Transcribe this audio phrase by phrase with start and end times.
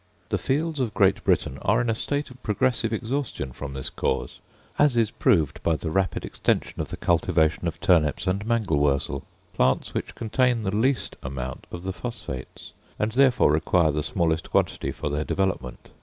[0.29, 4.39] The fields of Great Britain are in a state of progressive exhaustion from this cause,
[4.79, 9.21] as is proved by the rapid extension of the cultivation of turnips and mangel wurzel
[9.53, 14.91] plants which contain the least amount of the phosphates, and therefore require the smallest quantity
[14.91, 15.89] for their development.